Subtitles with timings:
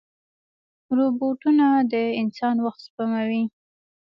[0.97, 3.43] روبوټونه د انسان وخت سپموي.